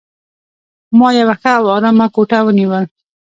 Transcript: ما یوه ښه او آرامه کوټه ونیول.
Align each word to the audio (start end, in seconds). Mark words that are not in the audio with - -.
ما 0.97 1.09
یوه 1.19 1.35
ښه 1.41 1.51
او 1.59 1.65
آرامه 1.75 2.07
کوټه 2.15 2.39
ونیول. 2.45 2.83